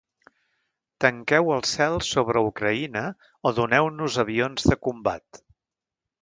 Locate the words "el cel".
1.55-1.97